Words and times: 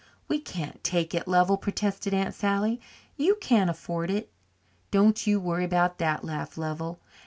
"We 0.27 0.39
can't 0.39 0.83
take 0.83 1.13
it, 1.13 1.27
Lovell," 1.27 1.57
protested 1.57 2.11
Aunt 2.11 2.33
Sally. 2.33 2.81
"You 3.17 3.35
can't 3.39 3.69
afford 3.69 4.09
it." 4.09 4.31
"Don't 4.89 5.27
you 5.27 5.39
worry 5.39 5.63
about 5.63 5.99
that," 5.99 6.23
laughed 6.25 6.57
Lovell. 6.57 6.99